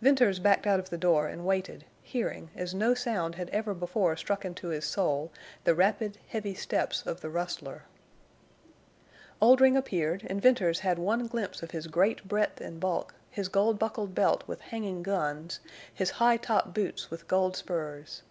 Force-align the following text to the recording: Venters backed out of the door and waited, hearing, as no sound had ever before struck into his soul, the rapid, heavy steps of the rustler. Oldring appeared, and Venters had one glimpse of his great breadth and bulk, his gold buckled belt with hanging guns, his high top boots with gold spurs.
Venters 0.00 0.38
backed 0.38 0.66
out 0.66 0.78
of 0.80 0.88
the 0.88 0.96
door 0.96 1.28
and 1.28 1.44
waited, 1.44 1.84
hearing, 2.02 2.48
as 2.56 2.72
no 2.72 2.94
sound 2.94 3.34
had 3.34 3.50
ever 3.50 3.74
before 3.74 4.16
struck 4.16 4.42
into 4.42 4.68
his 4.68 4.86
soul, 4.86 5.30
the 5.64 5.74
rapid, 5.74 6.16
heavy 6.28 6.54
steps 6.54 7.04
of 7.06 7.20
the 7.20 7.28
rustler. 7.28 7.82
Oldring 9.38 9.76
appeared, 9.76 10.26
and 10.30 10.40
Venters 10.40 10.78
had 10.78 10.98
one 10.98 11.26
glimpse 11.26 11.62
of 11.62 11.72
his 11.72 11.88
great 11.88 12.26
breadth 12.26 12.58
and 12.58 12.80
bulk, 12.80 13.12
his 13.30 13.48
gold 13.48 13.78
buckled 13.78 14.14
belt 14.14 14.44
with 14.46 14.62
hanging 14.62 15.02
guns, 15.02 15.60
his 15.92 16.12
high 16.12 16.38
top 16.38 16.72
boots 16.72 17.10
with 17.10 17.28
gold 17.28 17.54
spurs. 17.54 18.22